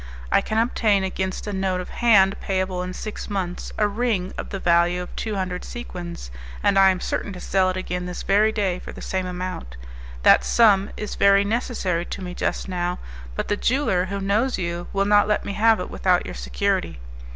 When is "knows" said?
14.19-14.57